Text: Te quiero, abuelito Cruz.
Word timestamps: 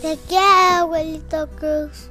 Te 0.00 0.16
quiero, 0.28 0.44
abuelito 0.84 1.46
Cruz. 1.58 2.08